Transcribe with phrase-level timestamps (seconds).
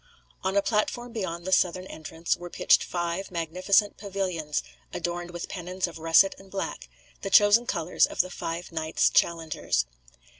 [0.43, 5.85] On a platform beyond the southern entrance were pitched five magnificent pavilions, adorned with pennons
[5.85, 6.89] of russet and black
[7.21, 9.85] the chosen colours of the five knights challengers.